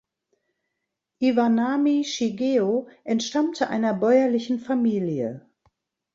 Iwanami 1.27 2.03
Shigeo 2.07 2.87
entstammte 3.05 3.69
einer 3.69 3.93
bäuerlichen 3.93 4.57
Familie. 4.59 5.47